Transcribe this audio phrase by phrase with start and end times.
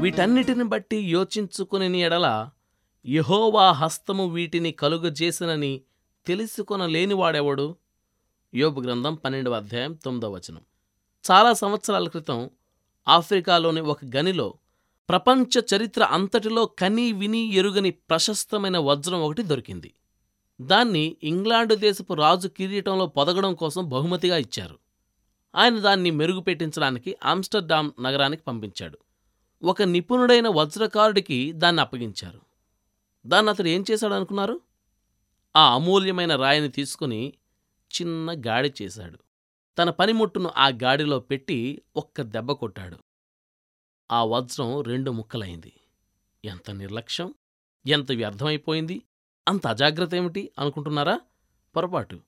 [0.00, 2.50] వీటన్నిటిని బట్టి యోచించుకుని ఎడల
[3.06, 5.80] యహోవా హస్తము వీటిని కలుగజేసినని
[6.26, 7.76] తెలుసుకొనలేనివాడెవడు?
[8.54, 10.60] యోబు గ్రంథం పన్నెండవ అధ్యాయం తొమ్మిదవ వచనం.
[11.30, 12.50] చాలా సంవత్సరాల క్రితం
[13.08, 14.54] ఆఫ్రికాలోని ఒక గనిలో
[15.08, 19.94] ప్రపంచ చరిత్ర అంతటిలో కనీ విని ఎరుగని ప్రశస్తమైన వజ్రం ఒకటి దొరికింది.
[20.60, 24.78] దాన్ని ఇంగ్లాండు దేశపు రాజు కిరీటంలో పొదగడం కోసం బహుమతిగా ఇచ్చారు.
[25.56, 28.98] ఆయన దాన్ని మెరుగుపెట్టించడానికి ఆమ్స్టర్డామ్ నగరానికి పంపించాడు.
[29.62, 32.40] ఒక నిపుణుడైన వజ్రకారుడికి దాన్ని అప్పగించారు.
[33.26, 34.60] దాన్ని అతడు ఏం చేశాడనుకున్నారు?
[35.56, 37.32] ఆ అమూల్యమైన రాయిని తీసుకుని
[38.00, 39.18] చిన్న గాడి చేశాడు.
[39.78, 42.96] తన పనిముట్టును ఆ గాడిలో పెట్టి ఒక్క దెబ్బ కొట్టాడు.
[44.12, 45.72] ఆ వజ్రం రెండు ముక్కలైంది.
[46.44, 47.34] ఎంత నిర్లక్ష్యం
[47.86, 49.02] ఎంత వ్యర్థమైపోయింది
[49.48, 51.20] అంత అజాగ్రత్త ఏమిటి అనుకుంటున్నారా?
[51.76, 52.20] పొరపాటు.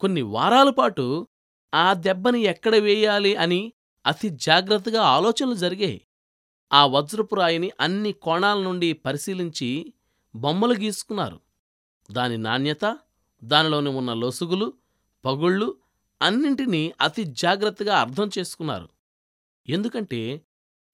[0.00, 1.28] కొన్ని వారాల పాటు
[1.74, 3.72] ఆ దెబ్బని ఎక్కడ వేయాలి అని
[4.06, 6.04] అతి జాగ్రత్తగా ఆలోచనలు జరిగాయి.
[6.72, 9.92] ఆ వజ్రపు రాయిని అన్ని కోణాల నుండి పరిశీలించి
[10.34, 11.40] బొమ్మలు గీసుకున్నారు.
[12.12, 12.98] దాని నాణ్యత
[13.44, 14.72] దానిలోని ఉన్న లొసుగులు
[15.24, 15.76] పగుళ్ళు
[16.22, 18.88] అన్నింటినీ అతి జాగ్రత్తగా అర్థం చేసుకున్నారు.
[19.68, 20.42] ఎందుకంటే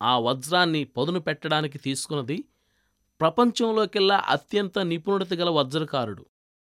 [0.02, 2.44] ఆ వజ్రాన్ని పదును పెట్టడానికి తీసుకున్నది
[3.20, 6.26] ప్రపంచంలోకెల్లా అత్యంత నిపుణుడత గల వజ్రకారుడు.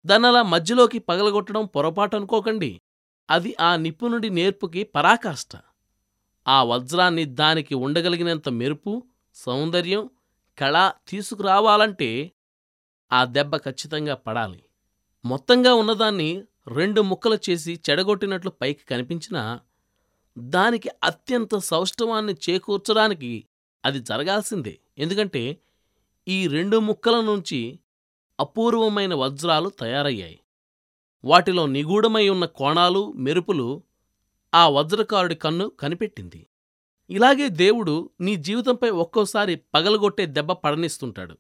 [0.06, 2.82] దాన్నలా మధ్యలోకి పగలగొట్టడం పొరపాటు అనుకోకండి
[3.30, 5.50] అది ఆ నిపుణుడి నేర్పుకి పరాకాష్ట.
[6.48, 10.10] ఆ వజ్రాన్ని దానికి ఉండగలిగినంత మెరుపు సౌందర్యం
[10.60, 12.32] కళ తీసుకురావాలంటే
[13.12, 14.64] ఆ దెబ్బ ఖచ్చితంగా పడాలి.
[15.26, 19.60] మొత్తంగా ఉన్నదాన్ని రెండు ముక్కలు చేసి చెడగొట్టినట్లు పైకి కనిపించినా
[20.38, 23.46] దానికి అత్యంత సౌష్ఠవాన్ని చేకూర్చడానికి
[23.86, 24.80] అది జరగాల్సిందే.
[24.98, 25.58] ఎందుకంటే
[26.28, 27.80] ఈ రెండు ముక్కల నుంచి
[28.40, 30.40] అపూర్వమైన వజ్రాలు తయారయ్యాయి.
[31.26, 33.84] వాటిలో నిగూఢమై ఉన్న కోణాలు మెరుపులు
[34.56, 36.48] ఆ వజ్రకారుడి కన్ను కనిపెట్టింది.
[37.10, 41.38] ఇలాగే దేవుడు నీ జీవితంపై ఒక్కోసారి పగలగొట్టే దెబ్బ పడనిస్తుంటాడు.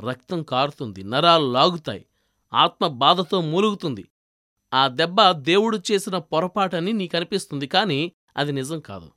[0.00, 2.06] రక్తం కారుతుంది నరాలు లాగుతాయి
[2.52, 4.08] ఆత్మ బాధతో మూలుగుతుంది.
[4.74, 9.10] ఆ దెబ్బ దేవుడు చేసిన పొరపాటని నీకనిపిస్తుంది కాని అది నిజం కాదు.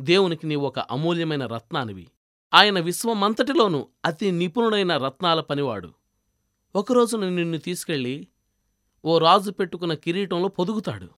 [0.00, 2.10] దేవునికి నీ ఒక అమూల్యమైన రత్నానివి.
[2.54, 5.92] ఆయన విశ్వమంతటిలోనూ అతి నిపుణుడైన రత్నాల పనివాడు.
[6.76, 8.28] ఒకరోజున నిన్ను తీసుకెళ్ళి
[9.04, 11.08] ఓ రాజు పెట్టుకున్న కిరీటంలో పొదుగుతాడు.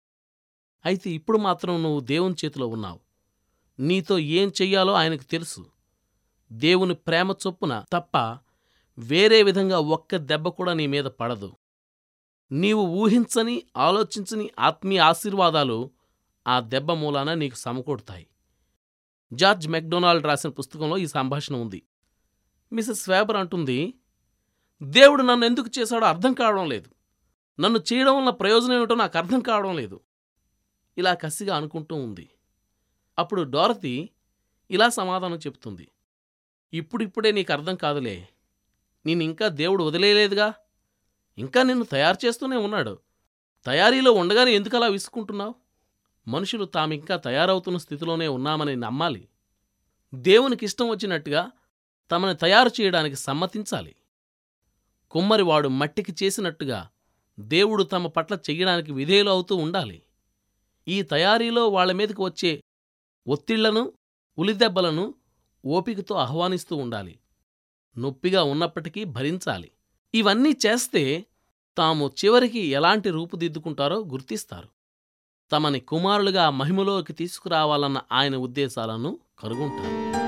[0.87, 3.01] అయితే ఇప్పుడు మాత్రం నువ్వు దేవుని చేతిలో ఉన్నావు.
[3.81, 5.67] నీతో ఏం చెయ్యాలో ఆయనకు తెలుసు.
[6.53, 8.39] దేవుని ప్రేమ చొప్పున తప్ప
[8.99, 11.57] వేరే విధంగా ఒక్క దెబ్బ కూడా నీ మీద పడదు.
[12.53, 15.91] నీవు ఊహించని ఆలోచించని ఆత్మీయ ఆశీర్వాదాలు
[16.47, 18.27] ఆ దెబ్బ మూలాన నీకు సమకూడతాయి
[19.33, 21.83] జార్జ్ మెక్డొనాల్డ్ రాసిన పుస్తకంలో ఈ సంభాషణ ఉంది.
[22.73, 23.95] మిసెస్ వేబర్ అంటుంది
[24.83, 26.91] దేవుడు నన్ను ఎందుకు చేశాడో అర్థం కావడం లేదు.
[27.61, 30.01] నన్ను చేయడం వల్ల ప్రయోజనం ఏమిటో నాకు అర్థం కావడం లేదు.
[30.99, 32.31] ఇలా కసిగా అనుకుంటూ ఉంది.
[33.19, 34.11] అప్పుడు డోరతి
[34.71, 35.89] ఇలా సమాధానం చెప్తుంది.
[36.73, 38.29] ఇప్పుడిప్పుడే నీకు అర్థం కాదులే.
[39.07, 40.55] ఇంకా దేవుడు వదిలేయలేదుగా?
[41.39, 42.99] ఇంకా నిన్ను తయారు చేస్తూనే ఉన్నాడు.
[43.67, 45.55] తయారీలో ఉండగానే ఎందుకలా విసుకుంటున్నావు
[46.29, 49.29] మనుషులు తామింకా తయారవుతున్న స్థితిలోనే ఉన్నామని నమ్మాలి.
[50.15, 51.51] దేవునికిష్టం వచ్చినట్టుగా
[52.11, 53.97] తమని తయారు చేయడానికి సమ్మతించాలి.
[55.11, 56.89] కుమ్మరివాడు మట్టికి చేసినట్టుగా
[57.41, 60.03] దేవుడు తమ పట్ల చెయ్యడానికి విధేయులు అవుతూ ఉండాలి.
[60.89, 62.63] ఈ తయారీలో వాళ్ళ మీదకి వచ్చే
[63.29, 63.93] ఒత్తిళ్ళను
[64.39, 65.15] ఉలిదెబ్బలను
[65.67, 67.19] ఓపికతో ఆహ్వానిస్తూ ఉండాలి.
[67.99, 69.71] నొప్పిగా ఉన్నప్పటికీ భరించాలి.
[70.15, 71.27] ఇవన్నీ చేస్తే
[71.79, 74.69] తాము చివరికి ఎలాంటి రూపుదిద్దుకుంటారో గుర్తిస్తారు.
[75.53, 80.26] తమని కుమారులుగా మహిమలోకి తీసుకురావాలన్న ఆయన ఉద్దేశాలను కనుగొంటారు.